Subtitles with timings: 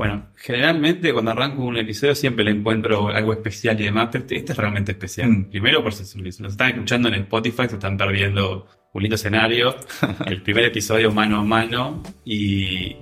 [0.00, 4.50] Bueno, generalmente cuando arranco un episodio siempre le encuentro algo especial y demás, pero este,
[4.50, 5.28] es realmente especial.
[5.28, 5.50] Mm.
[5.50, 9.76] Primero, por si nos están escuchando en Spotify, se están perdiendo un lindo escenario,
[10.26, 12.96] el primer episodio mano a mano y,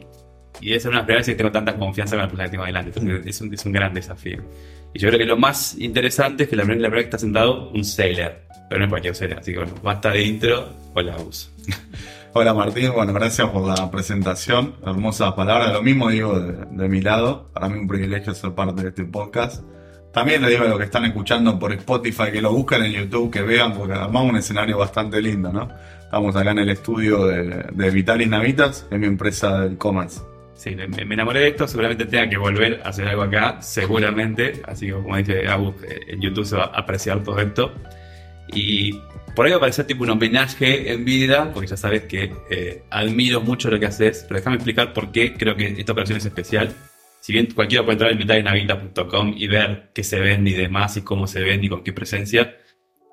[0.61, 2.99] y es una primera vez que tengo tanta confianza con la persona que tengo adelante.
[2.99, 4.43] Entonces, es, un, es un gran desafío.
[4.93, 7.19] Y yo creo que lo más interesante es que la primera, la primera que está
[7.19, 11.17] sentado un sailor, pero no es cualquier sailor, así que bueno, basta de intro, hola
[11.19, 11.49] uso.
[12.41, 15.73] Hola Martín, bueno, gracias por la presentación, hermosas palabras.
[15.73, 19.65] Lo mismo digo de, mi lado, para mí un privilegio ser parte de este podcast.
[20.13, 23.33] También le digo a los que están escuchando por Spotify que lo busquen en YouTube,
[23.33, 25.69] que vean, porque armamos un escenario bastante lindo, ¿no?
[26.01, 30.21] Estamos acá en el estudio de, de Vitalis Navitas, que es mi empresa de e-commerce.
[30.55, 34.63] Sí, me, enamoré de esto, seguramente tenga que volver a hacer algo acá, seguramente.
[34.65, 37.73] Así que como dice Abu, eh, en YouTube se va a apreciar todo esto.
[38.53, 38.93] Y
[39.35, 42.83] por ahí va a parecer tipo un homenaje en vida, porque ya sabes que eh,
[42.91, 46.27] admiro mucho lo que haces, pero déjame explicar por qué creo que esta operación es
[46.27, 46.75] especial.
[47.21, 51.03] Si bien cualquiera puede entrar en vitalinavita.com y ver qué se vende y demás, y
[51.03, 52.57] cómo se vende y con qué presencia,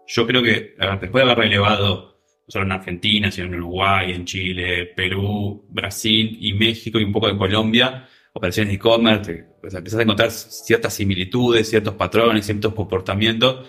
[0.08, 2.16] yo creo que después de haber relevado
[2.48, 7.12] no solo en Argentina, sino en Uruguay, en Chile, Perú, Brasil y México y un
[7.12, 12.74] poco de Colombia, operaciones de e-commerce, pues empezás a encontrar ciertas similitudes, ciertos patrones, ciertos
[12.76, 13.68] comportamientos.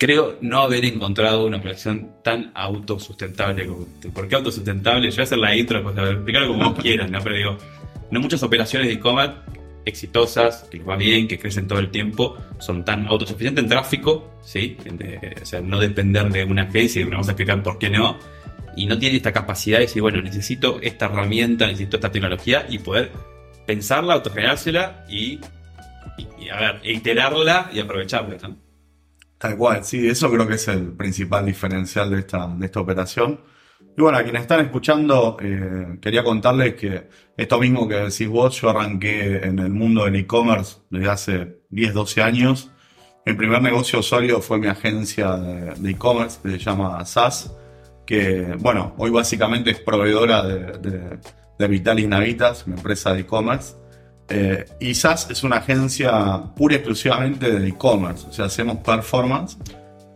[0.00, 4.08] Creo no haber encontrado una operación tan autosustentable como este.
[4.08, 5.10] ¿Por qué autosustentable?
[5.10, 7.20] Yo voy a hacer la intro, pues, explicarlo como quieras, ¿no?
[7.22, 7.58] Pero digo,
[8.10, 9.34] no muchas operaciones de e-commerce
[9.84, 14.38] exitosas, que les va bien, que crecen todo el tiempo, son tan autosuficientes en tráfico,
[14.42, 14.78] ¿sí?
[14.90, 18.18] De- o sea, no depender de una agencia, y vamos a explicar por qué no,
[18.76, 22.78] y no tienen esta capacidad de decir, bueno, necesito esta herramienta, necesito esta tecnología, y
[22.78, 23.12] poder
[23.66, 25.40] pensarla, autogenerársela y,
[26.16, 28.69] y, y, a ver, iterarla y aprovecharla, ¿no?
[29.40, 33.40] Tal cual, sí, eso creo que es el principal diferencial de esta, de esta operación.
[33.96, 38.60] Y bueno, a quienes están escuchando, eh, quería contarles que esto mismo que decís vos,
[38.60, 42.70] yo arranqué en el mundo del e-commerce desde hace 10, 12 años.
[43.24, 47.56] Mi primer negocio sólido fue mi agencia de e-commerce, que se llama SAS,
[48.06, 51.18] que, bueno, hoy básicamente es proveedora de, de,
[51.58, 53.79] de Vitalis Navitas, mi empresa de e-commerce.
[54.30, 59.58] Eh, y SAS es una agencia pura y exclusivamente de e-commerce, o sea, hacemos performance,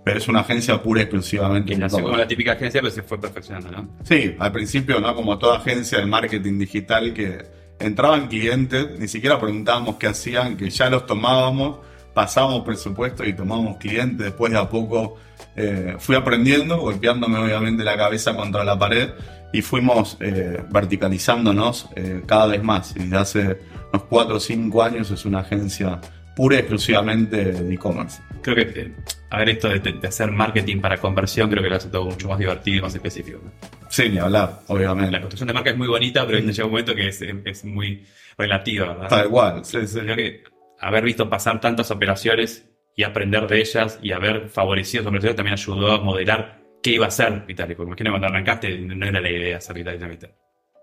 [0.04, 2.24] pero es una agencia pura y exclusivamente de nació como e-commerce.
[2.24, 3.88] la típica agencia, pero se fue perfeccionando, ¿no?
[4.04, 5.14] Sí, al principio, ¿no?
[5.14, 7.44] Como toda agencia de marketing digital que
[7.78, 11.78] entraban clientes, ni siquiera preguntábamos qué hacían, que ya los tomábamos,
[12.14, 15.16] pasábamos presupuesto y tomábamos clientes, después de a poco
[15.56, 19.10] eh, fui aprendiendo, golpeándome obviamente la cabeza contra la pared
[19.52, 22.94] y fuimos eh, verticalizándonos eh, cada vez más.
[22.96, 23.58] Y desde hace
[23.94, 26.00] unos 4 o 5 años es una agencia
[26.34, 28.20] pura y exclusivamente de e-commerce.
[28.42, 28.92] Creo que, eh,
[29.30, 32.28] a ver, esto de, de hacer marketing para conversión, creo que lo hace todo mucho
[32.28, 33.40] más divertido y más específico.
[33.44, 33.52] ¿no?
[33.88, 35.12] Sin ni hablar, obviamente.
[35.12, 38.04] La construcción de marca es muy bonita, pero llega un momento que es, es muy
[38.36, 39.08] relativa, ¿verdad?
[39.08, 40.00] Tal cual, sí, sí.
[40.00, 40.42] Creo que
[40.80, 45.54] haber visto pasar tantas operaciones y aprender de ellas y haber favorecido esas operaciones también
[45.54, 47.76] ayudó a modelar qué iba a ser Vitalik.
[47.76, 50.30] Porque imagino cuando arrancaste no era la idea hacer Vitalik.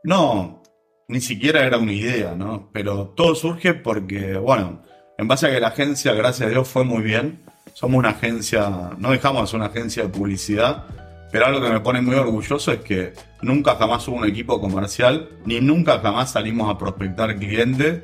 [0.04, 0.64] No,
[1.12, 2.70] ni siquiera era una idea, ¿no?
[2.72, 4.82] Pero todo surge porque, bueno,
[5.18, 7.42] en base a que la agencia, gracias a Dios, fue muy bien.
[7.74, 10.86] Somos una agencia, no dejamos de ser una agencia de publicidad,
[11.30, 15.28] pero algo que me pone muy orgulloso es que nunca jamás hubo un equipo comercial,
[15.46, 18.04] ni nunca jamás salimos a prospectar clientes,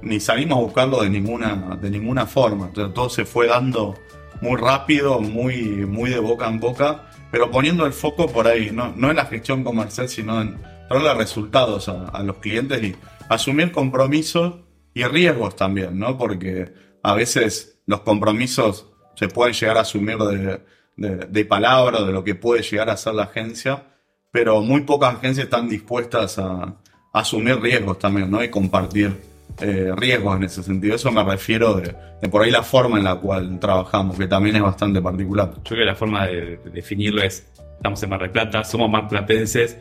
[0.00, 2.70] ni salimos a buscarlo de ninguna, de ninguna forma.
[2.72, 3.98] Todo se fue dando
[4.40, 8.92] muy rápido, muy, muy de boca en boca, pero poniendo el foco por ahí, no,
[8.96, 12.96] no en la gestión comercial, sino en darle resultados a, a los clientes y
[13.28, 14.54] asumir compromisos
[14.92, 16.16] y riesgos también, ¿no?
[16.16, 16.72] Porque
[17.02, 20.60] a veces los compromisos se pueden llegar a asumir de,
[20.96, 23.84] de, de palabra, de lo que puede llegar a ser la agencia,
[24.30, 26.78] pero muy pocas agencias están dispuestas a, a
[27.12, 28.42] asumir riesgos también, ¿no?
[28.42, 29.16] Y compartir
[29.60, 30.96] eh, riesgos en ese sentido.
[30.96, 34.56] Eso me refiero de, de por ahí la forma en la cual trabajamos, que también
[34.56, 35.52] es bastante particular.
[35.56, 37.46] Yo creo que la forma de, de definirlo es,
[37.76, 39.76] estamos en Mar del Plata, somos marplatenses,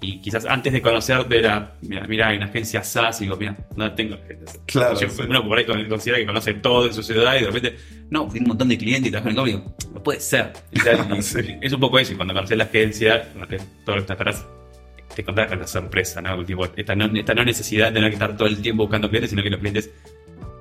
[0.00, 3.56] y quizás antes de conocerte era, mira, mira, hay una agencia SAS, y digo, mira,
[3.76, 4.60] no tengo agencia SAS.
[4.66, 5.22] Claro, O sea, sí.
[5.28, 7.76] Uno por ahí considera que conoce todo en su ciudad y de repente,
[8.10, 9.76] no, tiene un montón de clientes y trabaja en el código.
[9.92, 10.52] No puede ser.
[10.72, 11.56] Y- Sí.
[11.60, 14.46] Es un poco eso, y cuando conoces la agencia, conoces todo lo que te esperas,
[15.14, 16.44] te encontrás con la sorpresa, ¿no?
[16.44, 19.30] Tipo, esta, no, esta no necesidad de tener que estar todo el tiempo buscando clientes,
[19.30, 19.90] sino que los clientes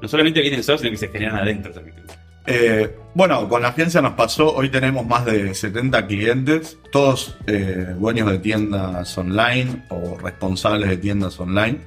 [0.01, 1.95] no solamente vienen solos, sino que se generan adentro también.
[2.45, 7.95] Eh, bueno, con la agencia nos pasó, hoy tenemos más de 70 clientes, todos eh,
[7.97, 11.79] dueños de tiendas online o responsables de tiendas online.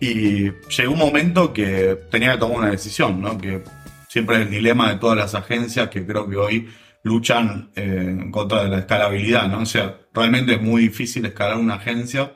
[0.00, 3.38] Y llegó un momento que tenía que tomar una decisión, ¿no?
[3.38, 3.62] Que
[4.08, 6.68] siempre es el dilema de todas las agencias que creo que hoy
[7.02, 9.60] luchan eh, en contra de la escalabilidad, ¿no?
[9.60, 12.32] O sea, realmente es muy difícil escalar una agencia.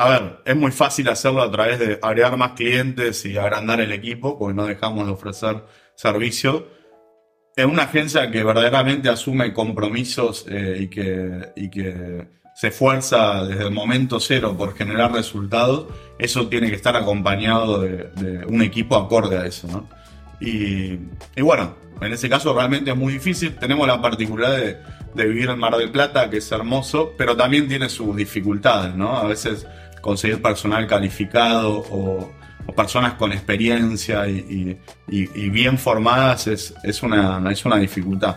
[0.00, 3.90] A ver, es muy fácil hacerlo a través de agregar más clientes y agrandar el
[3.90, 5.64] equipo, porque no dejamos de ofrecer
[5.98, 6.68] servicio.
[7.56, 13.64] Es una agencia que verdaderamente asume compromisos eh, y, que, y que se esfuerza desde
[13.64, 15.88] el momento cero por generar resultados.
[16.18, 19.88] Eso tiene que estar acompañado de, un equipo acorde a eso, ¿no?
[20.40, 20.98] Y,
[21.34, 23.56] y, bueno, en ese caso realmente es muy difícil.
[23.56, 24.76] Tenemos la particularidad de,
[25.14, 29.16] de vivir en Mar del Plata, que es hermoso, pero también tiene sus dificultades, ¿no?
[29.16, 29.66] A veces
[30.00, 32.32] conseguir personal calificado o,
[32.74, 34.76] personas con experiencia y,
[35.50, 38.36] bien formadas es, una, es una dificultad.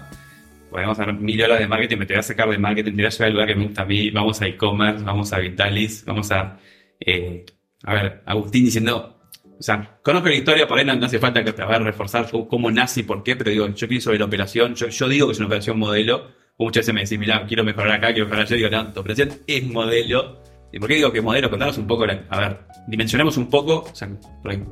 [0.70, 3.06] Podemos hacer mil horas de marketing, me te voy a sacar de marketing, te voy
[3.06, 6.06] a llevar al lugar que me gusta a mí, vamos a e-commerce, vamos a Vitalis,
[6.06, 6.58] vamos a...
[7.00, 7.46] Eh,
[7.84, 9.22] a ver, Agustín diciendo,
[9.62, 12.28] o sea, conozco la historia, por ahí no, hace falta que te vaya a reforzar
[12.50, 15.34] cómo nace y por qué, pero digo, yo pienso sobre la operación, yo, digo que
[15.34, 18.56] es una operación modelo, muchas veces me decís, mira, quiero mejorar acá, quiero mejorar allá,
[18.56, 20.42] digo, no, tu operación es modelo,
[20.74, 21.50] ¿Y por qué digo que modelo?
[21.50, 23.86] Contanos un poco, a ver, dimensionemos un poco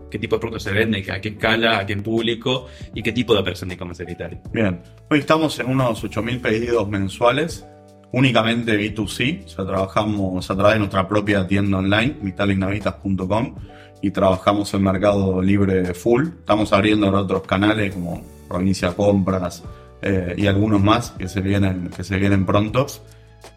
[0.10, 3.34] qué tipo de productos se vende, a qué escala, a qué público y qué tipo
[3.34, 4.06] de operación de e-commerce
[4.54, 7.66] Bien, hoy estamos en unos 8.000 pedidos mensuales,
[8.14, 13.56] únicamente B2C, o sea, trabajamos a través de nuestra propia tienda online, vitalignavitas.com,
[14.02, 16.28] y trabajamos en mercado libre full.
[16.40, 19.64] Estamos abriendo ahora otros canales como Provincia Compras
[20.02, 23.02] eh, y algunos más que se vienen, que se vienen prontos.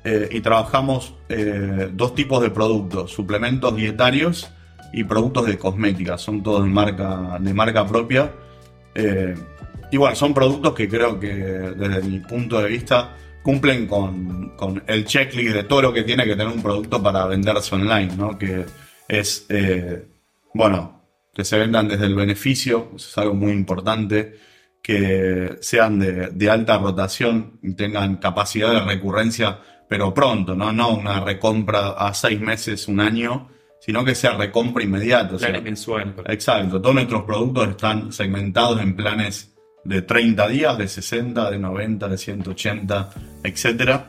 [0.05, 4.50] Eh, y trabajamos eh, dos tipos de productos, suplementos dietarios
[4.93, 8.32] y productos de cosmética, son todos de marca, de marca propia.
[8.94, 9.34] Eh,
[9.93, 14.82] y bueno, son productos que creo que desde mi punto de vista cumplen con, con,
[14.87, 18.38] el checklist de todo lo que tiene que tener un producto para venderse online, ¿no?
[18.38, 18.64] Que
[19.08, 19.46] es,
[20.55, 21.02] bueno,
[21.35, 24.38] que se vendan desde el beneficio, es algo muy importante,
[24.82, 29.58] que sean de, de alta rotación y tengan capacidad de recurrencia
[29.88, 30.73] pero pronto, ¿no?
[30.73, 33.49] No una recompra a seis meses, un año,
[33.81, 35.37] sino que sea recompra inmediata.
[35.61, 36.14] mensual.
[36.26, 36.81] Exacto.
[36.81, 39.52] Todos nuestros productos están segmentados en planes
[39.84, 43.11] de 30 días, de 60, de 90, de 180,
[43.43, 44.00] etc.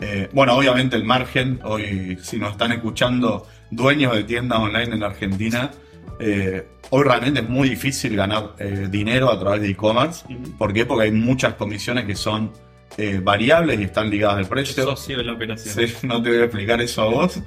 [0.00, 5.02] Eh, bueno, obviamente el margen, hoy si nos están escuchando dueños de tiendas online en
[5.04, 5.70] Argentina,
[6.18, 10.24] eh, hoy realmente es muy difícil ganar eh, dinero a través de e-commerce.
[10.58, 10.84] ¿Por qué?
[10.86, 12.52] Porque hay muchas comisiones que son
[12.96, 14.84] eh, variables y están ligadas al precio.
[14.84, 15.88] Socio de la operación.
[15.88, 17.40] Sí, no te voy a explicar eso a vos,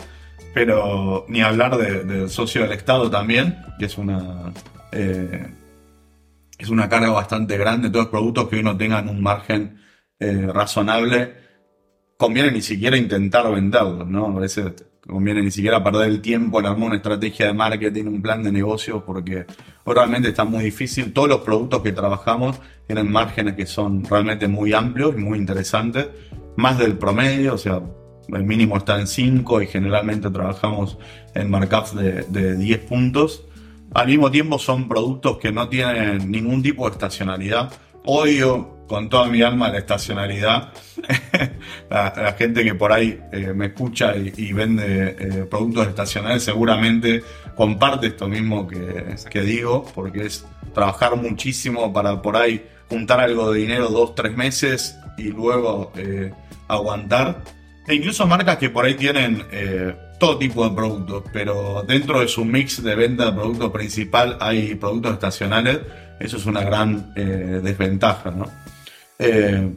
[0.54, 4.52] pero ni hablar del socio del Estado también, que es una
[4.92, 5.48] eh,
[6.58, 7.90] es una carga bastante grande.
[7.90, 9.80] Todos los productos que uno tengan un margen
[10.20, 11.36] eh, razonable,
[12.18, 14.38] conviene ni siquiera intentar venderlos, ¿no?
[14.38, 14.74] A veces
[15.06, 18.52] conviene ni siquiera perder el tiempo en armar una estrategia de marketing, un plan de
[18.52, 19.46] negocio, porque
[19.94, 21.14] realmente está muy difícil.
[21.14, 26.08] Todos los productos que trabajamos tienen márgenes que son realmente muy amplios y muy interesantes,
[26.56, 27.82] más del promedio, o sea,
[28.30, 30.98] el mínimo está en 5 y generalmente trabajamos
[31.34, 33.46] en markups de, de 10 puntos.
[33.94, 37.72] Al mismo tiempo son productos que no tienen ningún tipo de estacionalidad.
[38.06, 40.70] Odio con toda mi alma la estacionalidad.
[41.90, 47.22] la, gente que por ahí eh, me escucha y, vende eh, productos estacionales seguramente
[47.56, 53.52] comparte esto mismo que, que, digo, porque es trabajar muchísimo para por ahí juntar algo
[53.52, 56.32] de dinero dos, tres meses y luego eh,
[56.68, 57.44] aguantar.
[57.88, 59.46] E incluso marcas que por ahí tienen
[60.20, 64.76] todo tipo de productos, pero dentro de su mix de venta de producto principal hay
[64.76, 65.80] productos estacionales.
[66.20, 68.46] Eso es una gran desventaja, ¿no?
[69.20, 69.70] Eh,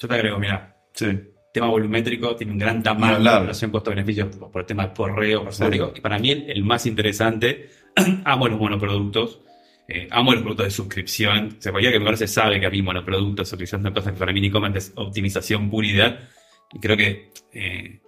[0.00, 0.76] Yo te agrego, mira.
[0.92, 1.06] Sí.
[1.52, 5.48] Tema volumétrico tiene un gran tamaño, la relación costo-beneficio por el tema de porreo,
[5.94, 7.70] Y para mí el, más interesante,
[8.24, 9.40] amo los monoproductos.
[9.88, 11.56] Eh, amo los productos de suscripción.
[11.58, 14.32] Se podría que mejor se sabe que a mí monoproductos, suscripción son cosas que para
[14.32, 16.18] mí e es optimización puridad.
[16.74, 18.00] Y creo que eh,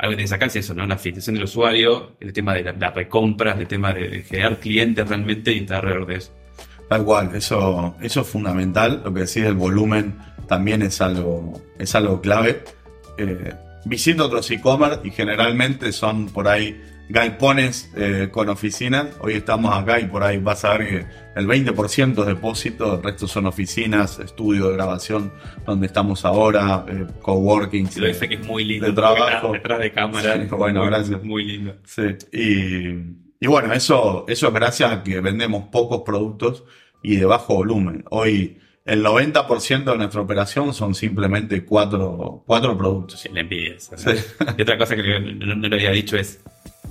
[0.00, 0.84] algo que que sacarse es eso, ¿no?
[0.84, 5.08] La fidelización del usuario, el tema de la, recompra, el tema de, de, generar clientes
[5.08, 6.32] realmente y estar alrededor de eso.
[6.88, 9.02] Tal cual, eso, eso es fundamental.
[9.04, 12.64] Lo que decís del volumen también es algo, es algo clave.
[13.18, 19.08] Eh, visito otros e-commerce y generalmente son por ahí galpones eh, con oficinas.
[19.20, 23.02] Hoy estamos acá y por ahí vas a ver que el 20% es depósito, el
[23.02, 25.32] resto son oficinas, estudio de grabación
[25.66, 27.88] donde estamos ahora, eh, coworking.
[27.96, 28.86] lo dice que es muy lindo.
[28.86, 29.52] De trabajo.
[29.52, 30.46] Detrás de cámara.
[30.50, 31.22] bueno, gracias.
[31.22, 31.76] Muy lindo.
[31.84, 32.02] Sí.
[32.32, 36.62] Y, y bueno, eso, eso es gracias a que vendemos pocos productos
[37.02, 38.04] y de bajo volumen.
[38.08, 43.18] Hoy el 90% de nuestra operación son simplemente cuatro, cuatro productos.
[43.18, 43.74] Sí, la envidia.
[44.56, 46.40] Y otra cosa que no, le había dicho es,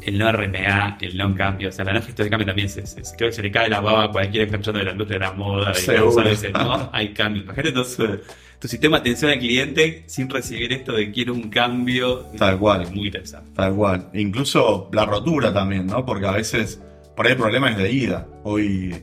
[0.02, 2.86] el no RMA, el no cambio, o sea, la no gestión de cambio también se,
[2.88, 4.92] se- creo que se le cae la baba a cualquiera que está escuchando de la
[4.92, 7.44] industria de la moda, de cosas, no, hay cambio.
[7.44, 8.20] Imagínate entonces
[8.60, 12.26] tu sistema de atención al cliente sin recibir esto de quiero un cambio.
[12.38, 12.88] Tal cual.
[12.94, 13.50] Muy interesante.
[13.56, 14.10] Tal cual.
[14.14, 16.06] Incluso la rotura también, ¿no?
[16.06, 16.80] Porque a veces
[17.16, 18.28] por ahí el problema es de ida.
[18.44, 18.96] Hoy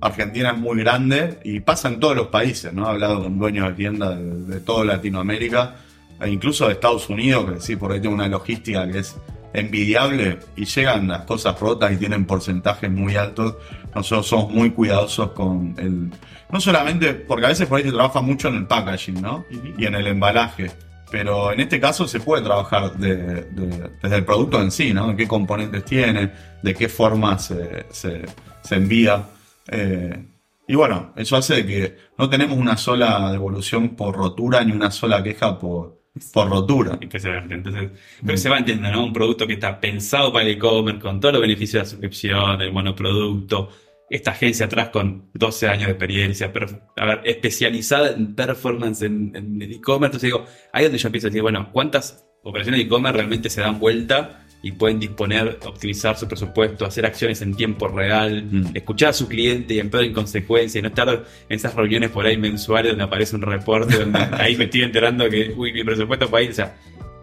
[0.00, 2.86] Argentina es muy grande y pasa en todos los países, ¿no?
[2.86, 5.76] He hablado con dueños de tiendas de, de toda Latinoamérica
[6.20, 9.16] e incluso de Estados Unidos, que sí, por ahí tiene una logística que es
[9.52, 13.56] envidiable y llegan las cosas rotas y tienen porcentajes muy altos.
[13.94, 16.10] Nosotros somos muy cuidadosos con el...
[16.50, 19.44] No solamente, porque a veces por ahí se trabaja mucho en el packaging, ¿no?
[19.78, 20.70] Y en el embalaje.
[21.10, 25.14] Pero en este caso se puede trabajar de- de- desde el producto en sí, ¿no?
[25.16, 26.30] ¿Qué componentes tiene?
[26.62, 28.24] ¿De qué forma se, se-
[28.62, 29.24] se envía?
[29.68, 30.24] Eh,
[30.68, 35.20] y bueno, eso hace que no tenemos una sola devolución por rotura ni una sola
[35.22, 35.99] queja por,
[36.32, 36.98] por rotura.
[37.00, 37.90] Entonces,
[38.26, 39.06] que se va entendiendo, ¿no?
[39.06, 42.60] Un producto que está pensado para el e-commerce, con todos los beneficios de la suscripción,
[42.62, 43.70] el monoproducto,
[44.08, 49.32] esta agencia atrás con 12 años de experiencia, pero, a ver, especializada en performance en,
[49.36, 50.16] en el e-commerce.
[50.16, 53.50] Entonces digo, ahí es donde yo empiezo a decir, bueno, ¿cuántas operaciones de e-commerce realmente
[53.50, 58.66] se dan vuelta y pueden disponer, optimizar su presupuesto, hacer acciones en tiempo real, Mm.
[58.74, 62.26] escuchar a su cliente y emplear en consecuencia y no estar en esas reuniones por
[62.26, 66.28] ahí mensuales donde aparece un reporte donde ahí me estoy enterando que, uy, mi presupuesto
[66.30, 66.76] para ir, o sea,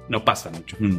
[0.09, 0.75] no pasa mucho.
[0.79, 0.97] Mm.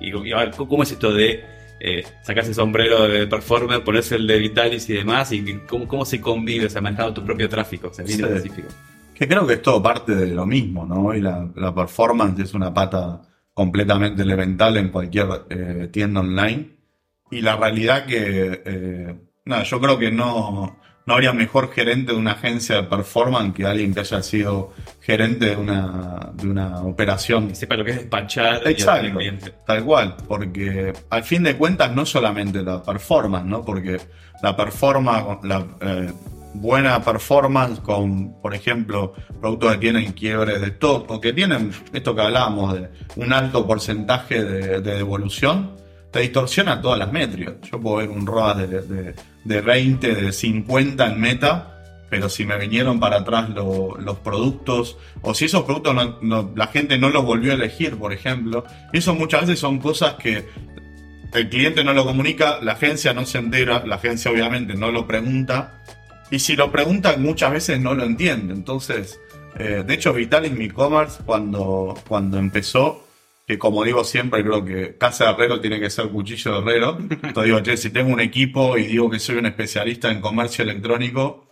[0.00, 1.44] Y, y a ver, ¿cómo es esto de
[1.80, 5.32] eh, sacarse el sombrero de performer, ponerse el de Vitalis y demás?
[5.32, 7.88] ¿Y cómo, cómo se convive, o sea, manejando tu propio tráfico?
[7.88, 8.24] O sea, bien Sí.
[8.24, 8.68] específico.
[9.14, 11.14] Que creo que es todo parte de lo mismo, ¿no?
[11.14, 13.20] Y la, la performance es una pata
[13.54, 16.70] completamente elemental en cualquier eh, tienda online.
[17.30, 22.18] Y la realidad que, eh, nada, yo creo que no, no habría mejor gerente de
[22.18, 27.48] una agencia de performance que alguien que haya sido gerente de una, de una operación
[27.48, 29.06] Que sepa lo que es despachar Exacto.
[29.06, 29.54] al cliente.
[29.66, 33.64] Tal cual, porque al fin de cuentas no solamente la performance, ¿no?
[33.64, 34.00] Porque
[34.42, 36.12] la performance, la eh,
[36.54, 42.14] buena performance con, por ejemplo, productos que tienen quiebres de stock o que tienen esto
[42.14, 45.72] que hablábamos de un alto porcentaje de, de devolución,
[46.10, 47.54] te distorsiona todas las métricas.
[47.70, 51.70] Yo puedo ver un ROAS de, de, de 20, de 50 en meta,
[52.08, 56.52] pero si me vinieron para atrás lo- los productos, o si esos productos no- no-
[56.54, 60.44] la gente no los volvió a elegir, por ejemplo, eso muchas veces son cosas que
[61.32, 65.04] el cliente no lo comunica, la agencia no se entera, la agencia obviamente no lo
[65.08, 65.82] pregunta,
[66.30, 68.54] y si lo pregunta muchas veces no lo entiende.
[68.54, 69.20] Entonces,
[69.58, 73.06] eh, de hecho, Vital en mi e-commerce, cuando, cuando empezó,
[73.46, 76.98] que como digo siempre, creo que casa de herrero tiene que ser cuchillo de herrero.
[77.00, 80.64] Entonces digo, che, si tengo un equipo y digo que soy un especialista en comercio
[80.64, 81.50] electrónico,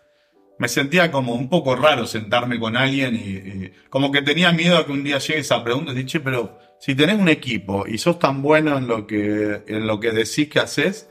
[0.58, 4.86] me sentía como un poco raro sentarme con alguien y, como que tenía miedo a
[4.86, 7.98] que un día llegue esa pregunta y decir, che, pero si tenés un equipo y
[7.98, 11.08] sos tan bueno en lo que, en lo que decís que haces,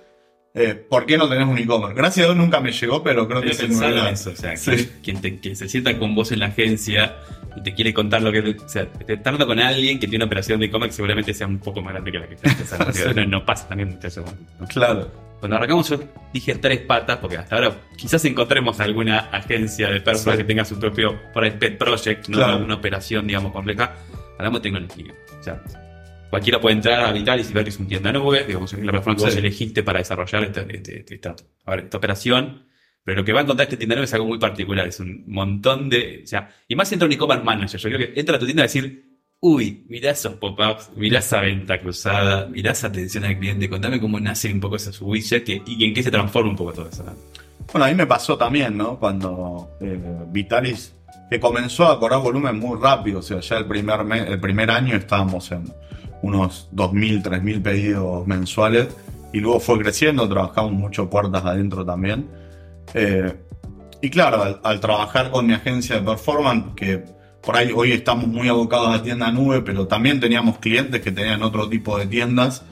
[0.54, 1.96] eh, ¿por qué no tenés un e-commerce?
[1.96, 4.90] Gracias a Dios nunca me llegó, pero creo que es una- eso, o sea, Sí.
[5.04, 7.16] quien, te- quien se sienta con vos en la agencia
[7.56, 8.40] y te quiere contar lo que...
[8.40, 11.60] O sea, te hablando con alguien que tiene una operación de e-commerce seguramente sea un
[11.60, 12.50] poco más grande que la que está.
[12.90, 13.16] O sea, Sí.
[13.16, 14.34] no, no pasa también muchas veces.
[14.70, 15.12] Claro.
[15.40, 16.00] Cuando arrancamos yo
[16.32, 20.44] dije tres patas, porque hasta ahora quizás encontremos alguna agencia de personas Sí.
[20.44, 22.38] que tenga su propio pet project, ¿no?
[22.38, 22.58] Claro.
[22.64, 23.94] una operación, digamos, compleja.
[24.38, 25.14] Hablamos de tecnología.
[25.40, 25.62] O sea,
[26.32, 28.92] cualquiera puede entrar a Vitalis y ver que es un tienda nube, digamos, es la
[28.92, 31.36] plataforma que vos elegiste para desarrollar esta, este- este- esta,
[31.66, 32.66] a ver, esta operación.
[33.04, 35.24] Pero lo que va a encontrar este tienda nube es algo muy particular, es un
[35.28, 36.22] montón de...
[36.24, 38.62] O sea, y más entra un e-commerce manager, yo creo que entra a tu tienda
[38.64, 39.06] a decir,
[39.40, 44.20] uy, mirá esos pop-ups, mirá esa venta cruzada, mirá esa atención al cliente, contame cómo
[44.20, 46.90] nace un poco ese su widget que- y en qué se transforma un poco todo
[46.90, 47.04] eso.
[47.04, 47.16] ¿no?
[47.74, 49.00] Bueno, a mí me pasó también, ¿no?
[49.00, 50.00] Cuando eh,
[50.32, 50.94] Vitalis,
[51.30, 54.70] que comenzó a cobrar volumen muy rápido, o sea, ya el primer, me- el primer
[54.70, 55.64] año estábamos en
[56.22, 58.88] unos 2.000, 3.000 pedidos mensuales
[59.34, 62.28] y luego fue creciendo, trabajamos mucho puertas adentro también.
[62.94, 63.34] Eh,
[64.02, 67.04] y claro, al, al trabajar con mi agencia de performance, que
[67.42, 71.42] por ahí hoy estamos muy abocados a tienda nube, pero también teníamos clientes que tenían
[71.44, 72.64] otro tipo de tiendas.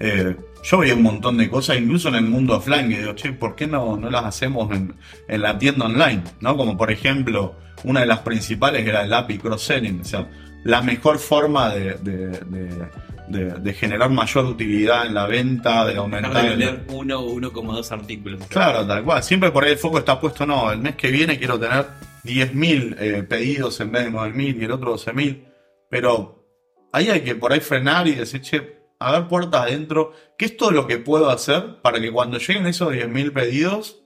[0.00, 3.32] Eh, yo veía un montón de cosas, incluso en el mundo offline, que digo, che,
[3.32, 4.94] ¿por qué no, no las hacemos en,
[5.28, 6.22] en la tienda online?
[6.40, 6.56] ¿No?
[6.56, 7.54] Como por ejemplo,
[7.84, 10.28] una de las principales era el API cross-selling, o sea,
[10.64, 12.40] la mejor forma de, de-
[13.60, 16.32] de- generar mayor utilidad en la venta, de aumentar...
[16.32, 18.46] de el- vender uno o uno como dos artículos.
[18.48, 19.22] Claro, tal cual.
[19.22, 21.86] Siempre por ahí el foco está puesto, no, el mes que viene quiero tener
[22.24, 25.44] 10.000 eh, pedidos en vez de 9.000 y el otro 12.000.
[25.90, 26.44] Pero
[26.92, 30.56] ahí hay que por ahí frenar y decir, che, a ver puertas adentro, ¿qué es
[30.56, 34.02] todo lo que puedo hacer para que cuando lleguen esos 10.000 pedidos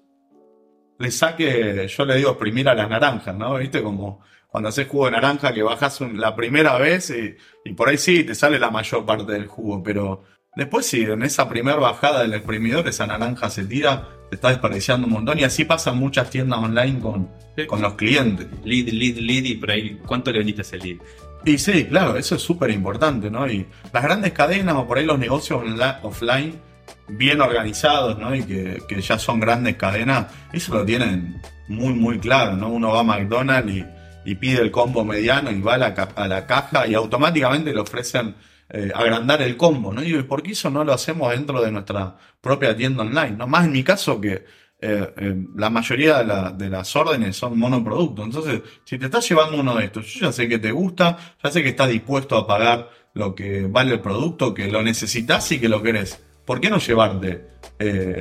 [0.98, 3.54] le saque, yo le digo exprimir a las naranjas, ¿no?
[3.56, 3.82] ¿Viste?
[3.82, 4.20] Como
[4.52, 7.34] cuando haces jugo de naranja que bajas un- la primera vez y,
[7.68, 10.22] y por ahí sí te sale la mayor parte del jugo, pero
[10.54, 15.06] Después, si en esa primera bajada del exprimidor esa naranja se tira, te está desperdiciando
[15.06, 15.38] un montón.
[15.38, 17.30] Y así pasan muchas tiendas online con,
[17.66, 18.48] con los clientes.
[18.62, 20.98] Lead, lead, lead y por ahí, ¿cuánto le vendiste ese lead?
[21.46, 23.50] Y sí, claro, eso es súper importante, ¿no?
[23.50, 25.62] Y las grandes cadenas o por ahí los negocios
[26.02, 26.60] offline
[27.08, 28.34] bien organizados, ¿no?
[28.34, 32.68] Y que, que ya son grandes cadenas, eso lo tienen muy, muy claro, ¿no?
[32.68, 33.84] Uno va a McDonald's y,
[34.24, 38.34] y pide el combo mediano y va a la, caja y automáticamente le ofrecen
[38.70, 40.02] eh, agrandar el combo, ¿no?
[40.02, 43.32] Y ¿por qué eso no lo hacemos dentro de nuestra propia tienda online?
[43.32, 43.46] ¿no?
[43.46, 44.44] Más en mi caso que
[44.80, 48.24] eh, eh, la mayoría de, la- de las órdenes son monoproductos.
[48.24, 51.50] Entonces, si te estás llevando uno de estos, yo ya sé que te gusta, ya
[51.50, 55.60] sé que estás dispuesto a pagar lo que vale el producto, que lo necesitas y
[55.60, 56.22] que lo querés.
[56.46, 57.46] ¿Por qué no llevarte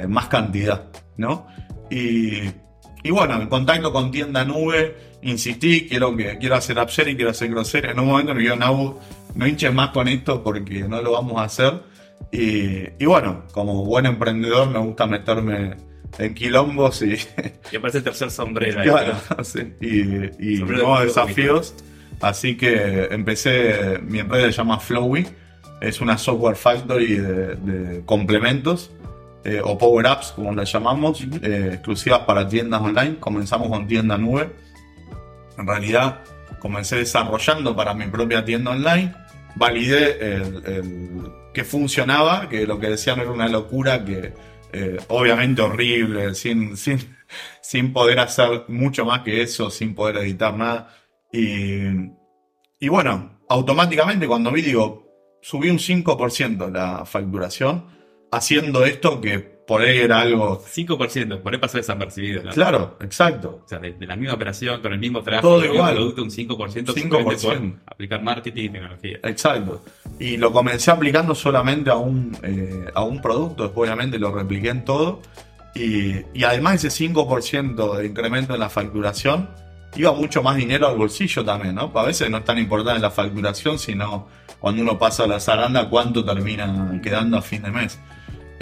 [0.08, 0.92] más cantidad?
[1.18, 1.48] ¿No?
[1.90, 2.42] Y,
[3.04, 7.32] y bueno, en contacto con tienda nube, insistí, quiero que quiero hacer upsell y quiero
[7.32, 9.00] hacer cross En un momento me dijo, no,
[9.36, 11.82] no hinches más con esto porque no lo vamos a hacer.
[12.32, 15.76] Y, y bueno, como buen emprendedor me gusta meterme
[16.18, 17.18] en quilombos y,
[17.72, 18.90] Y aparece el tercer sombrero ahí.
[18.90, 21.74] Claro, sí, y, y Sombrero nuevos desafíos.
[22.20, 25.26] Así que empecé, mi empresa se llama Flowy,
[25.82, 28.92] es una software factory de, de complementos
[29.44, 33.16] eh, o power apps, como la llamamos, eh, exclusivas para tiendas online.
[33.20, 34.52] Comenzamos con tienda nube.
[35.62, 36.22] En realidad,
[36.60, 39.14] comencé desarrollando para mi propia tienda online.
[39.56, 44.34] Validé el, que funcionaba, que lo que decían era una locura, que
[44.74, 47.00] eh, obviamente horrible, sin, sin,
[47.62, 50.96] sin poder hacer mucho más que eso, sin poder editar nada.
[51.32, 51.82] Y,
[52.80, 57.86] y bueno, automáticamente cuando vi, digo, subí un 5% la facturación
[58.32, 60.62] haciendo esto que por ahí era algo...
[60.62, 62.52] 5%, por ahí pasó desapercibido, ¿no?
[62.52, 63.62] Claro, exacto.
[63.64, 65.96] O sea, de, de la misma operación, con el mismo tráfico, Todo igual.
[65.96, 66.94] producto, un 5%, 5%.
[66.94, 69.20] simplemente por aplicar marketing y tecnología.
[69.24, 69.82] Exacto.
[70.20, 74.68] Y lo comencé aplicando solamente a un, eh, a un producto, después obviamente lo repliqué
[74.72, 75.22] en todo.
[75.74, 79.50] Y, y además ese 5% de incremento en la facturación,
[79.96, 81.94] iba mucho más dinero al bolsillo también, ¿no?
[81.96, 84.28] A veces no es tan importante la facturación, sino
[84.60, 87.98] cuando uno pasa la zaranda, cuánto termina quedando a fin de mes.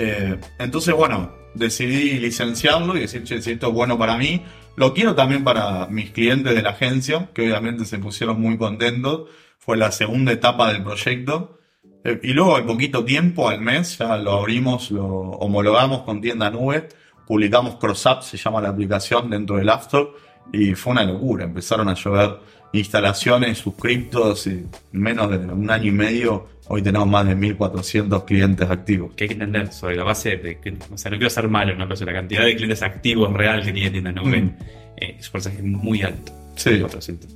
[0.02, 4.42] Eh, entonces, bueno, decidí licenciarlo y decir, che, si esto es bueno para mí,
[4.78, 9.30] lo quiero también para mis clientes de la agencia, que obviamente se pusieron muy contentos.
[9.58, 11.60] Fue la segunda etapa del proyecto.
[12.06, 16.50] Eh, y luego, al poquito tiempo, al mes, ya lo abrimos, lo homologamos con tienda
[16.50, 16.88] nube,
[17.28, 20.12] publicamos CrossApp, se llama la aplicación dentro del App Store,
[20.54, 21.44] y fue una locura.
[21.44, 22.40] Empezaron a llover
[22.72, 28.23] instalaciones, suscriptos, y en menos de un año y medio, hoy tenemos más de 1.400
[28.25, 29.13] clientes activos.
[29.15, 31.75] Que hay que entender sobre la base de que, o sea, no quiero ser malo,
[31.75, 31.88] ¿no?
[31.88, 34.55] Pero la cantidad de clientes activos real que tiene tienda nube, Mm.
[34.97, 36.32] eh, es un porcentaje muy alto.
[36.55, 36.79] Sí.
[36.79, 37.36] 400.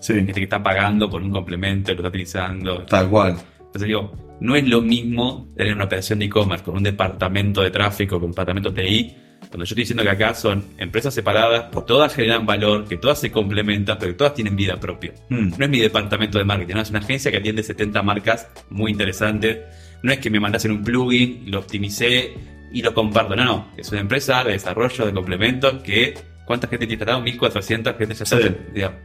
[0.00, 2.82] Sí, Gente que está pagando por un complemento, lo está utilizando.
[2.86, 3.36] tal cual.
[3.58, 7.70] Entonces digo, no es lo mismo tener una operación de e-commerce con un departamento de
[7.70, 9.14] tráfico, con un departamento TI,
[9.48, 13.20] cuando yo estoy diciendo que acá son empresas separadas, que todas generan valor, que todas
[13.20, 15.12] se complementan, pero que todas tienen vida propia.
[15.28, 15.54] Mm.
[15.58, 18.90] No es mi departamento de marketing, no, es una agencia que atiende 70 marcas muy
[18.90, 19.58] interesantes.
[20.02, 22.34] No es que me mandasen un plugin, lo optimicé
[22.72, 23.36] y lo comparto.
[23.36, 23.68] No, no.
[23.76, 26.14] Es una empresa de desarrollo de complementos que.
[26.44, 27.22] ¿Cuánta gente tiene instalado?
[27.22, 28.36] 1400 gente ya Sí.
[28.74, 28.98] Digamos.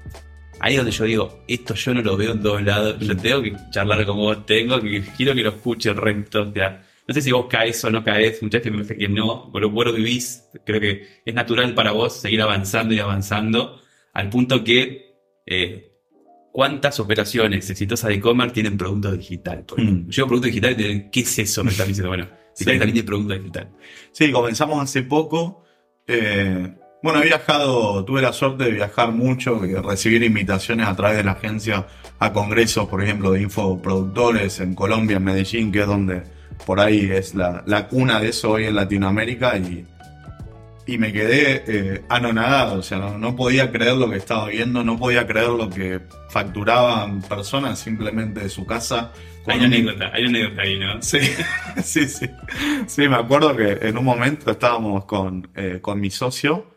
[0.60, 2.98] Ahí es donde yo digo, esto yo no lo veo en todos lados.
[3.00, 6.42] Yo tengo que charlar como vos tengo, que quiero que lo escuche el resto.
[6.42, 9.08] O sea, no sé si vos caes o no caes, muchas veces me parece que
[9.08, 13.82] no, por lo bueno vivís, creo que es natural para vos seguir avanzando y avanzando,
[14.14, 15.16] al punto que
[15.46, 15.94] eh,
[16.52, 19.64] cuántas operaciones exitosas de e-commerce tienen producto digital.
[19.78, 20.10] Mm.
[20.10, 21.64] Yo producto digital ¿qué es eso?
[21.64, 22.66] Me están diciendo, bueno, Sí.
[22.66, 23.70] digital también tiene producto digital.
[24.12, 25.64] Sí, comenzamos hace poco.
[26.08, 31.18] Eh, bueno, he viajado, tuve la suerte de viajar mucho, y recibir invitaciones a través
[31.18, 31.86] de la agencia
[32.18, 36.24] a congresos, por ejemplo, de infoproductores en Colombia, en Medellín, que es donde
[36.66, 39.86] por ahí es la, la cuna de eso hoy en Latinoamérica y,
[40.86, 44.84] y me quedé eh, anonadado, o sea, no, no podía creer lo que estaba viendo,
[44.84, 49.12] no podía creer lo que facturaban personas simplemente de su casa.
[49.48, 51.02] Hay una un- anécdota, hay una anécdota ahí, ¿no?
[51.02, 51.20] Sí,
[51.84, 52.30] sí, sí.
[52.88, 56.74] Sí, me acuerdo que en un momento estábamos con, eh, con mi socio.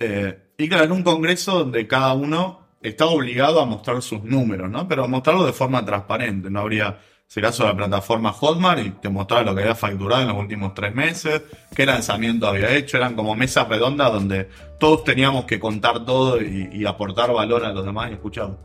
[0.00, 4.70] eh, y claro, en un congreso donde cada uno está obligado a mostrar sus números,
[4.70, 4.88] ¿no?
[4.88, 6.50] Pero mostrarlo de forma transparente.
[6.50, 6.98] No habría,
[7.28, 10.72] si caso la plataforma Hotmart y te mostraba lo que había facturado en los últimos
[10.72, 11.42] tres meses,
[11.76, 12.96] qué lanzamiento había hecho.
[12.96, 14.48] Eran como mesas redondas donde
[14.80, 18.56] todos teníamos que contar todo y, y aportar valor a los demás y escuchar.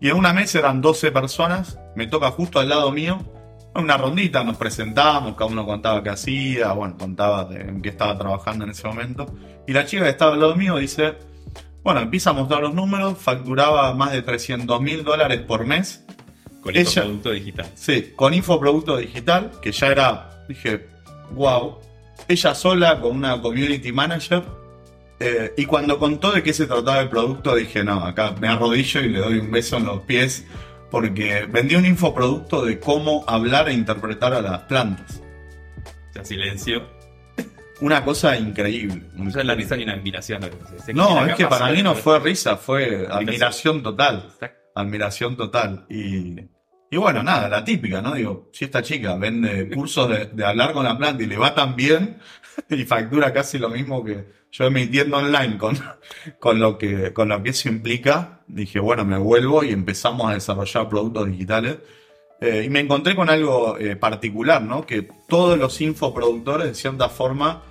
[0.00, 3.20] Y en una mesa eran 12 personas, me toca justo al lado mío,
[3.76, 8.18] una rondita, nos presentábamos, cada uno contaba qué hacía, bueno, contaba de en qué estaba
[8.18, 9.32] trabajando en ese momento.
[9.68, 11.14] Y la chica que estaba al lado mío dice,
[11.84, 16.04] bueno, empieza a mostrar los números, facturaba más de 300 mil dólares por mes
[16.64, 17.66] Con Ella- producto digital.
[17.74, 20.86] Sí, con infoproducto digital, que ya era, dije,
[21.32, 21.78] wow.
[22.26, 24.42] Ella sola con una community manager.
[25.20, 29.00] eh, y cuando contó de qué se trataba el producto, dije, no, acá me arrodillo
[29.00, 30.44] y le doy un beso en los pies.
[30.90, 35.20] Porque vendí un infoproducto de cómo hablar e interpretar a las plantas.
[36.10, 36.82] O sea, silencio.
[37.80, 39.02] Una cosa increíble.
[39.26, 40.40] O sea, la risa y una admiración.
[40.94, 44.30] No, es que para mí no fue risa, fue admiración total.
[44.76, 45.84] Admiración total.
[45.90, 46.36] Y,
[46.94, 48.14] y bueno, nada, la típica, ¿no?
[48.14, 51.74] Digo, si esta chica vende cursos de, hablar con la planta y le va tan
[51.74, 52.18] bien
[52.70, 55.76] y factura casi lo mismo que yo emitiendo online con,
[56.38, 60.34] con, lo, que, con lo que eso implica, dije, bueno, me vuelvo y empezamos a
[60.34, 61.78] desarrollar productos digitales.
[62.40, 64.86] Eh, y me encontré con algo eh, particular, ¿no?
[64.86, 67.64] Que todos los infoproductores, de cierta forma,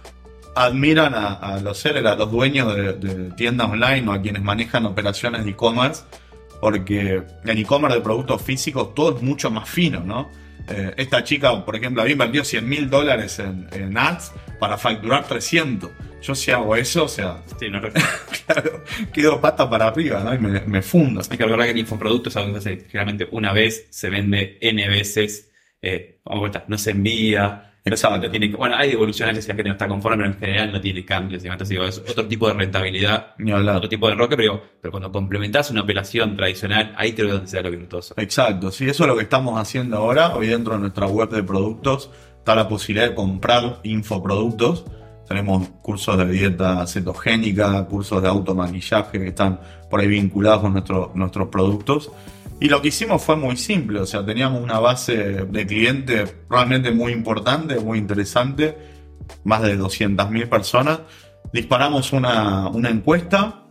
[0.53, 4.41] admiran a, a los seres, a los dueños de, de tiendas online o a quienes
[4.41, 6.03] manejan operaciones de e-commerce,
[6.63, 10.31] porque en e-commerce de productos físicos todo es mucho más fino, ¿no?
[10.69, 15.27] Eh, esta chica, por ejemplo, había invertido 100 mil dólares en, en ads para facturar
[15.27, 15.91] 300.
[16.21, 17.81] Yo si hago eso, o sea, Sí, no
[18.45, 20.33] claro, quedo pata para arriba, ¿no?
[20.33, 21.19] Y me, me fundo.
[21.29, 24.09] Hay que recordar que el infoproducto es algo que se hace generalmente una vez, se
[24.09, 26.21] vende N veces, eh,
[26.69, 27.72] no se envía.
[27.85, 28.29] Exacto.
[28.29, 31.03] tiene, bueno, hay devoluciones si la gente no está conforme, pero en general no tiene
[31.03, 31.43] cambios.
[31.43, 35.11] Entonces digo, es otro tipo de rentabilidad, Ni otro tipo de enroque, pero, pero cuando
[35.11, 38.13] complementás una operación tradicional, ahí creo donde se da lo virtuoso.
[38.17, 40.33] Exacto, sí, eso es lo que estamos haciendo ahora.
[40.35, 44.85] Hoy dentro de nuestra web de productos está la posibilidad de comprar infoproductos.
[45.27, 51.11] Tenemos cursos de dieta cetogénica, cursos de automaquillaje que están por ahí vinculados con nuestro-
[51.15, 52.11] nuestros productos.
[52.59, 56.91] Y lo que hicimos fue muy simple, o sea, teníamos una base de clientes realmente
[56.91, 58.77] muy importante, muy interesante,
[59.43, 60.99] más de 200.000 personas.
[61.51, 63.63] Disparamos una, una encuesta,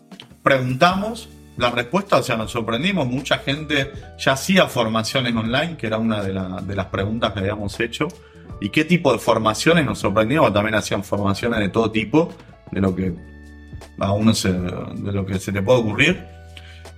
[0.42, 5.98] preguntamos, la respuesta, o sea, nos sorprendimos, mucha gente ya hacía formaciones online, que era
[5.98, 8.08] una de, la- de las preguntas que habíamos hecho.
[8.60, 10.52] ¿Y qué tipo de formaciones nos sorprendimos?
[10.52, 12.32] También hacían formaciones de todo tipo,
[12.70, 13.14] de lo que
[13.98, 16.24] a uno se, de lo que se le puede ocurrir.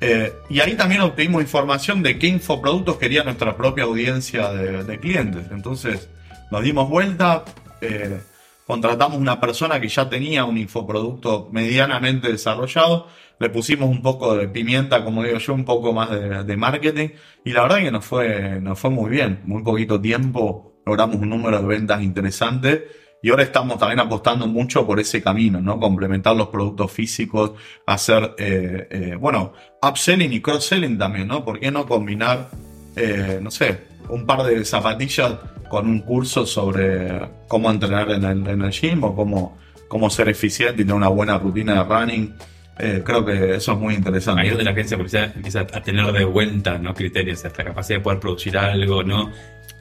[0.00, 4.98] Eh, y ahí también obtuvimos información de qué infoproductos quería nuestra propia audiencia de, de
[4.98, 5.46] clientes.
[5.50, 6.08] Entonces
[6.50, 7.44] nos dimos vuelta,
[7.80, 8.20] eh,
[8.66, 14.48] contratamos una persona que ya tenía un infoproducto medianamente desarrollado, le pusimos un poco de
[14.48, 17.08] pimienta, como digo yo, un poco más de, de marketing
[17.44, 19.40] y la verdad que nos fue, nos fue muy bien.
[19.44, 22.86] Muy poquito tiempo logramos un número de ventas interesante.
[23.24, 25.80] Y ahora estamos también apostando mucho por ese camino, ¿no?
[25.80, 27.52] Complementar los productos físicos,
[27.86, 31.42] hacer, eh, eh, bueno, upselling y cross-selling también, ¿no?
[31.42, 32.50] ¿Por qué no combinar,
[32.94, 33.78] eh, no sé,
[34.10, 35.36] un par de zapatillas
[35.70, 39.56] con un curso sobre cómo entrenar en el, en el gym o cómo,
[39.88, 42.34] cómo ser eficiente y tener una buena rutina de running?
[42.76, 44.42] Creo que eso es muy interesante.
[44.42, 46.92] Ahí donde la agencia de publicidad empieza a tener de vuelta ¿no?
[46.92, 49.30] criterios, esta capacidad de poder producir algo, ¿no?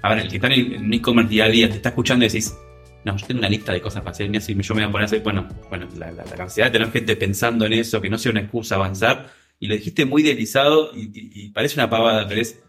[0.02, 2.54] Ahora, el que está en e-commerce día a día te está escuchando y decís,
[3.06, 4.92] no, yo tengo una lista de cosas para hacer, y si yo me voy a
[4.92, 8.02] poner a hacer, bueno, bueno, la, la, la capacidad de tener gente pensando en eso,
[8.02, 11.80] que no sea una excusa avanzar, y lo dijiste muy deslizado y, y- y parece
[11.80, 12.60] una pavada, pero es,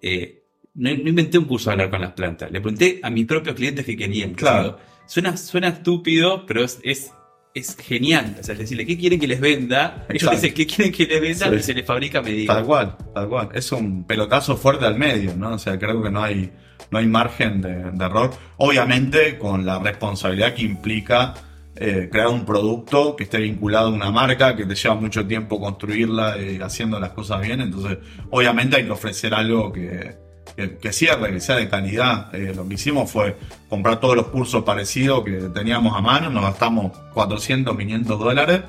[0.00, 0.42] eh,
[0.74, 3.54] no, no inventé un curso de hablar con las plantas, le pregunté a mis propios
[3.54, 4.34] clientes que querían.
[4.34, 4.78] Claro.
[5.06, 7.12] Suena, suena estúpido, pero es, es,
[7.54, 8.36] es genial.
[8.40, 10.06] O sea, es decirle, ¿qué quieren que les venda?
[10.08, 11.50] Ellos dicen, ¿qué quieren que les venda?
[11.50, 11.56] Sí.
[11.56, 12.54] Y se les fabrica medida.
[12.54, 13.48] Tal cual, tal cual.
[13.52, 15.54] Es un pelotazo fuerte al medio, ¿no?
[15.54, 16.50] O sea, creo que no hay,
[16.92, 18.30] no hay margen de, de error.
[18.58, 21.34] Obviamente, con la responsabilidad que implica
[21.74, 25.58] eh, crear un producto que esté vinculado a una marca, que te lleva mucho tiempo
[25.58, 27.62] construirla y haciendo las cosas bien.
[27.62, 27.96] Entonces,
[28.30, 30.16] obviamente hay que ofrecer algo que,
[30.54, 32.32] que, que cierre, que sea de calidad.
[32.34, 33.36] Eh, lo que hicimos fue
[33.70, 38.60] comprar todos los cursos parecidos que teníamos a mano, nos gastamos 400, 500 dólares.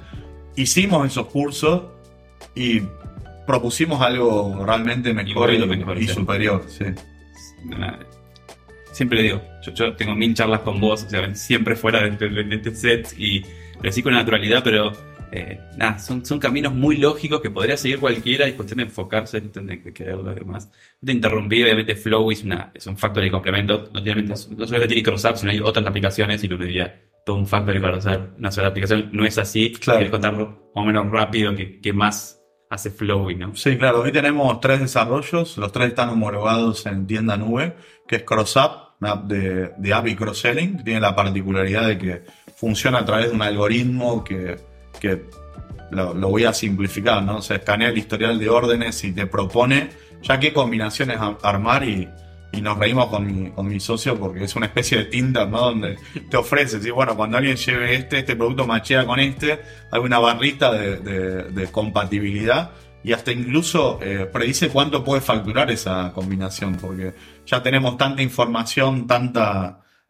[0.55, 1.81] Hicimos esos cursos
[2.55, 2.83] y
[3.45, 6.63] propusimos algo realmente mejor y, y superior.
[6.69, 6.85] Sí.
[8.93, 12.11] Siempre le digo, yo, yo tengo mil charlas con vos, o sea, siempre fuera de,
[12.11, 14.93] de- de este set y lo decís con naturalidad, pero
[15.31, 18.83] eh, nada, son, son caminos muy lógicos que podría seguir cualquiera y es cuestión de
[18.83, 20.71] enfocarse, de querer lo demás.
[21.03, 24.79] Te interrumpí, obviamente Flow es, una, es un factor de complemento, no, tiene- no solo
[24.79, 28.29] que tiene CrossApp, sino hay otras aplicaciones y lo diría todo un factor para usar
[28.37, 29.99] una sola aplicación, no es así, Claro.
[29.99, 33.55] quieres contarlo más o menos rápido que, que más hace Flow, ¿no?
[33.55, 34.01] Sí, claro.
[34.01, 35.57] Hoy tenemos tres desarrollos.
[35.59, 37.75] Los tres están homologados en tienda nube,
[38.07, 40.77] que es CrossApp, una app de, de app y cross-selling.
[40.77, 42.21] que Tiene la particularidad de que
[42.55, 44.55] funciona a través de un algoritmo que,
[44.99, 45.23] que
[45.91, 47.41] lo, lo voy a simplificar, ¿no?
[47.41, 49.89] Se escanea el historial de órdenes y te propone
[50.21, 52.07] ya qué combinaciones a- armar y,
[52.53, 55.59] y nos reímos con mi, con mi socio porque es una especie de Tinder, ¿no?
[55.59, 55.97] Donde
[56.29, 56.89] te ofrece, ¿sí?
[56.91, 59.59] bueno, cuando alguien lleve este, este producto machea con este,
[59.91, 62.71] hay una barrita de, de- de compatibilidad
[63.03, 67.13] y hasta incluso eh, predice cuánto puede facturar esa combinación, porque
[67.45, 69.05] ya tenemos tanta información,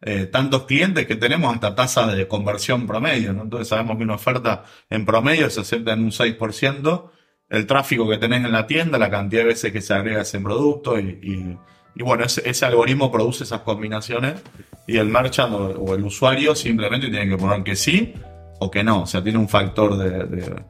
[0.00, 3.30] eh, tantos clientes que tenemos hasta tasa de conversión promedio.
[3.30, 7.10] Entonces sabemos que una oferta en promedio se acepta en un 6%,
[7.50, 10.40] el tráfico que tenés en la tienda, la cantidad de veces que se agrega ese
[10.40, 11.56] producto y,
[11.96, 14.42] bueno, ese, algoritmo produce esas combinaciones
[14.86, 18.14] y el merchant o, el usuario simplemente tiene que poner que sí
[18.60, 20.66] o que no, o sea, tiene un factor de,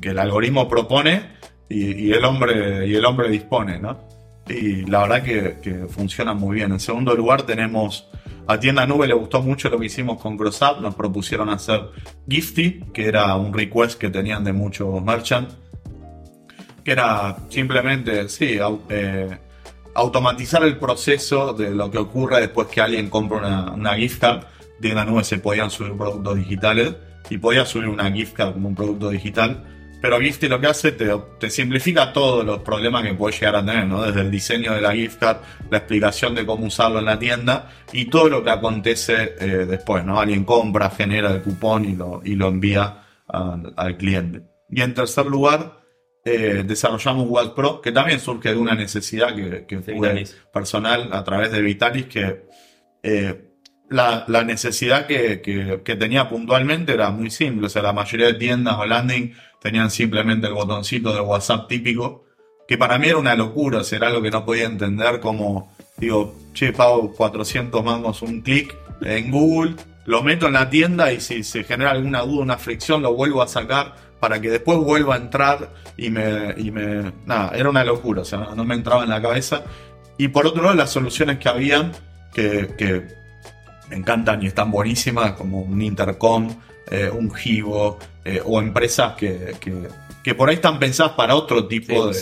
[0.00, 1.22] que el algoritmo propone
[1.68, 4.08] y, y, el hombre, y el hombre dispone, ¿no?
[4.48, 6.72] Y la verdad que, que funciona muy bien.
[6.72, 8.10] En segundo lugar tenemos
[8.50, 11.82] a Tienda Nube le gustó mucho lo que hicimos con CrossUp, nos propusieron hacer
[12.28, 15.54] Gifty, que era un request que tenían de muchos merchants,
[16.82, 19.38] que era simplemente, sí, eh,
[19.94, 24.42] automatizar el proceso de lo que ocurre después que alguien compra una, una gift card.
[24.80, 26.96] Tienda Nube se podían subir productos digitales
[27.30, 29.64] y podía subir una gift card como un producto digital
[30.00, 33.64] pero Gifty lo que hace te, te simplifica todos los problemas que puedes llegar a
[33.64, 34.02] tener, ¿no?
[34.02, 35.38] Desde el diseño de la gift card,
[35.70, 40.04] la explicación de cómo usarlo en la tienda y todo lo que acontece eh, después,
[40.04, 40.18] ¿no?
[40.18, 44.42] Alguien compra, genera el cupón y lo, y lo envía al cliente.
[44.70, 45.82] Y en tercer lugar,
[46.24, 51.22] eh, desarrollamos Wild Pro, que también surge de una necesidad que, que fue personal a
[51.22, 52.46] través de Vitalis, que
[53.02, 53.49] eh,
[53.90, 57.66] la, necesidad que, que, tenía puntualmente era muy simple.
[57.66, 62.24] O sea, la mayoría de tiendas o landing tenían simplemente el botoncito de WhatsApp típico,
[62.66, 65.74] que para mí era una locura, o sea, era algo que no podía entender como,
[65.96, 69.74] digo, che, pago 400 mangos un clic en Google,
[70.06, 73.42] lo meto en la tienda y si se genera alguna duda, una fricción, lo vuelvo
[73.42, 77.12] a sacar para que después vuelva a entrar y me, y me...
[77.26, 79.64] Nada, era una locura, o sea, no me entraba en la cabeza.
[80.16, 81.92] Y por otro lado, las soluciones que habían,
[82.32, 83.19] que
[83.90, 86.48] me encantan y están buenísimas, como un Intercom,
[86.90, 89.88] eh, un Givo, eh, o empresas que, que,
[90.22, 92.14] que, por ahí están pensadas para otro tipo de...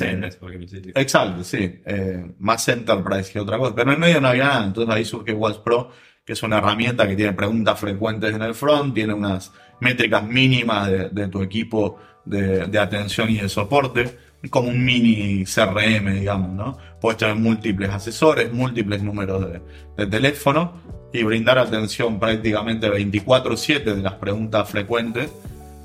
[0.95, 1.81] Exacto, sí.
[1.85, 3.75] Eh, más enterprise que otra cosa.
[3.75, 5.91] Pero en el medio no había nada, entonces ahí surge Watch Pro,
[6.25, 10.89] que es una herramienta que tiene preguntas frecuentes en el front, tiene unas métricas mínimas
[10.89, 16.51] de, de tu equipo de, de atención y de soporte como un mini CRM, digamos,
[16.51, 16.79] ¿no?
[17.01, 19.61] Puedes tener múltiples asesores, múltiples números de,
[19.97, 25.31] de teléfono y brindar atención prácticamente 24/7 de las preguntas frecuentes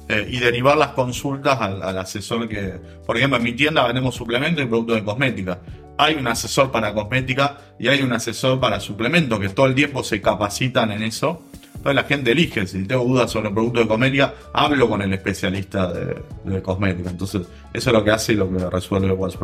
[0.09, 4.15] eh, y derivar las consultas al, al, asesor que, por ejemplo, en mi tienda vendemos
[4.15, 5.59] suplementos y productos de cosmética.
[5.97, 10.03] Hay un asesor para cosmética y hay un asesor para suplementos que todo el tiempo
[10.03, 11.43] se capacitan en eso
[11.83, 15.11] entonces la gente elige, si tengo dudas sobre el producto de comedia, hablo con el
[15.11, 17.09] especialista de, cosmética.
[17.09, 17.41] Entonces
[17.73, 19.35] eso es lo que hace y lo que resuelve Watch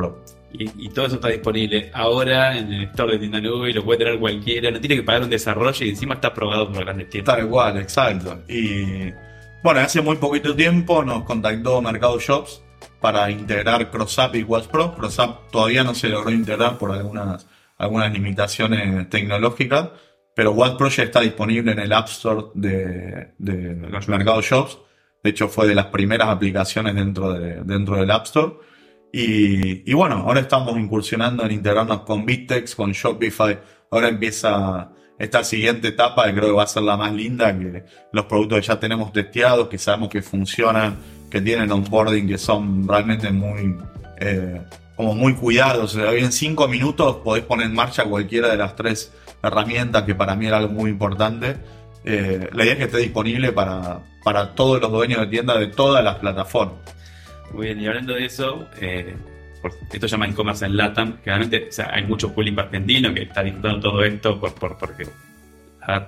[0.51, 3.99] Y, todo eso está disponible ahora en el store de tienda nube y lo puede
[3.99, 4.71] tener cualquiera.
[4.71, 7.35] No tiene que pagar un desarrollo y encima está probado por grandes tiendas.
[7.35, 8.43] Tal cual, exacto.
[8.47, 9.12] Y
[9.63, 12.63] bueno, hace muy poquito tiempo nos contactó Mercado Shops
[12.99, 14.95] para integrar CrossUp y Watch Pro.
[14.95, 19.89] CrossUp todavía no se logró integrar por algunas, algunas limitaciones tecnológicas
[20.39, 23.75] pero What está disponible en el App Store de, de
[24.07, 24.77] Mercado Shops.
[25.21, 28.53] De hecho, fue de las primeras aplicaciones dentro, de, dentro del App Store.
[29.12, 33.60] Y, bueno, ahora estamos incursionando en integrarnos con Bittex, con Shopify.
[33.89, 37.84] Ahora empieza esta siguiente etapa que creo que va a ser la más linda, que
[38.13, 40.98] los productos que ya tenemos testeados, que sabemos que funcionan,
[41.30, 43.76] que tienen onboarding, que son realmente muy,
[44.19, 44.62] eh,
[44.95, 45.95] como muy cuidados.
[45.95, 50.15] O sea, en cinco minutos podés poner en marcha cualquiera de las tres herramienta que
[50.15, 51.58] para mí era algo muy importante.
[52.06, 55.67] Eh, la idea es que esté disponible para, para todos los dueños de tiendas de
[55.67, 56.78] todas las plataformas.
[57.53, 59.15] Muy bien, y hablando de eso, eh,
[59.91, 63.23] esto se llama e-commerce en LATAM, que realmente o sea, hay mucho público argentino que
[63.23, 65.07] está disfrutando todo esto por, por, porque,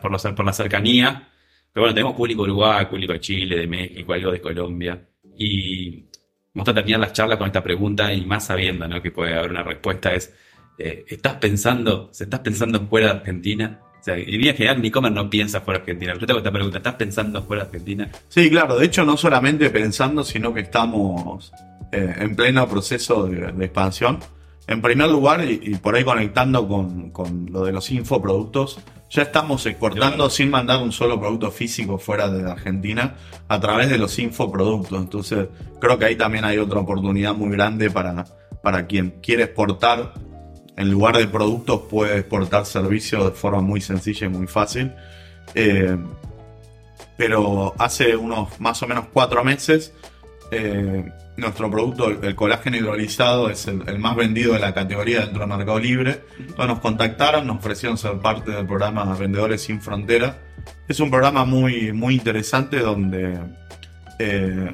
[0.01, 1.27] por, los, por la cercanía.
[1.73, 5.01] Pero bueno, tenemos público de Uruguay, público de Chile, de México, algo de Colombia.
[5.37, 6.05] Y
[6.53, 9.01] me gusta terminar las charlas con esta pregunta y más sabiendo ¿no?
[9.01, 10.33] que puede haber una respuesta es
[10.77, 13.79] eh, estás pensando, se estás pensando fuera de Argentina.
[14.01, 16.15] O sea, en línea general, Nicomer no piensa fuera de Argentina.
[16.19, 18.09] Yo tengo esta pregunta, ¿estás pensando fuera de Argentina?
[18.29, 18.79] Sí, claro.
[18.79, 21.53] De hecho, no solamente pensando, sino que estamos
[21.91, 24.17] eh, en pleno proceso de, expansión.
[24.65, 29.67] En primer lugar, y, por ahí conectando con, con, lo de los infoproductos, ya estamos
[29.67, 34.99] exportando sin mandar un solo producto físico fuera de Argentina a través de los infoproductos.
[34.99, 35.47] Entonces,
[35.79, 38.25] creo que ahí también hay otra oportunidad muy grande para,
[38.63, 40.13] para quien quiere exportar
[40.77, 44.91] en lugar de productos puede exportar servicios de forma muy sencilla y muy fácil.
[45.53, 45.97] Eh,
[47.17, 49.93] pero hace unos más o menos cuatro meses
[50.51, 55.49] eh, nuestro producto, el colágeno hidrolizado, es el, más vendido de la categoría dentro del
[55.49, 56.21] Mercado Libre.
[56.37, 60.37] Entonces nos contactaron, nos ofrecieron ser parte del programa Vendedores Sin Frontera.
[60.87, 63.39] Es un programa muy, muy interesante donde
[64.19, 64.71] eh,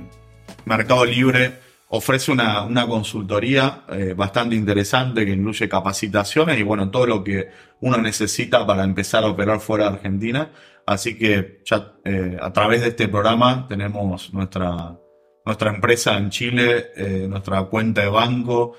[0.65, 7.05] Mercado Libre ofrece una, una consultoría eh, bastante interesante que incluye capacitaciones y bueno, todo
[7.07, 7.49] lo que
[7.81, 10.51] uno necesita para empezar a operar fuera de Argentina.
[10.85, 14.97] Así que ya eh, a través de este programa tenemos nuestra,
[15.45, 18.75] nuestra empresa en Chile, eh, nuestra cuenta de banco,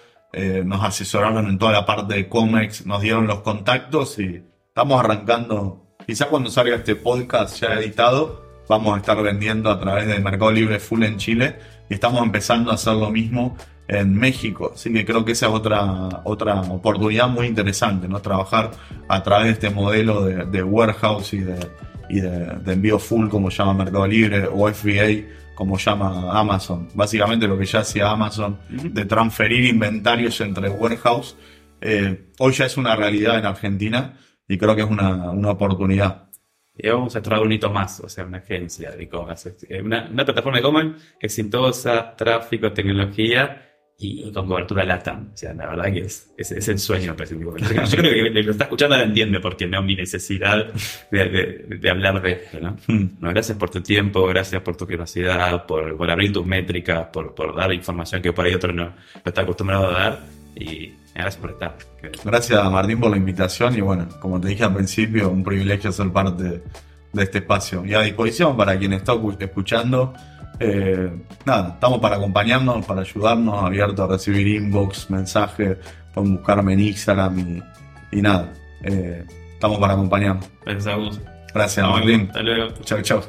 [0.64, 5.96] nos asesoraron en toda la parte de COMEX, nos dieron los contactos y estamos arrancando.
[6.06, 10.52] Quizá cuando salga este podcast ya editado, vamos a estar vendiendo a través del Mercado
[10.52, 11.56] Libre Full en Chile
[11.88, 13.56] y estamos empezando a hacer lo mismo
[13.88, 14.72] en México.
[14.74, 18.20] Así que creo que esa es otra, otra oportunidad muy interesante, ¿no?
[18.20, 18.70] Trabajar
[19.08, 21.58] a través de este modelo de, de warehouse y, de,
[22.10, 26.88] y de, de envío full, como llama Mercado Libre, o FBA, como llama Amazon.
[26.94, 31.36] Básicamente lo que ya hacía Amazon de transferir inventarios entre warehouse,
[31.80, 36.27] eh, hoy ya es una realidad en Argentina y creo que es una, una oportunidad.
[36.80, 39.56] Y vamos a traer un hito más, o sea, una agencia de e-commerce.
[39.68, 43.64] Eh, Una, una plataforma de e-commerce exitosa, tráfico, tecnología
[44.00, 45.30] y con cobertura LATAM.
[45.34, 47.16] O sea, la verdad que es, es, es el sueño.
[47.16, 47.90] cosas.
[47.90, 50.66] Yo creo que el que lo está escuchando lo entiende porque no mi necesidad
[51.10, 52.60] de, de- de hablar de esto.
[52.60, 52.76] No,
[53.30, 57.56] gracias por tu tiempo, gracias por tu curiosidad, por, por abrir tus métricas, por, por
[57.56, 60.20] dar información que por ahí otro no, no está acostumbrado a dar.
[60.54, 61.76] Y gracias por estar.
[62.24, 66.10] Gracias Martín por la invitación y bueno, como te dije al principio, un privilegio ser
[66.12, 66.62] parte
[67.12, 67.84] de este espacio.
[67.84, 70.12] Y a disposición para quien está escu- escuchando,
[70.60, 71.10] eh,
[71.44, 75.76] nada, estamos para acompañarnos, para ayudarnos, abierto a recibir inbox, mensajes,
[76.14, 78.52] pueden buscarme en Instagram y, y nada,
[78.82, 80.46] eh, estamos para acompañarnos.
[80.64, 81.20] Gracias.
[81.54, 82.26] Gracias Martín.
[82.28, 82.74] Hasta luego.
[82.84, 83.22] Chao, chao.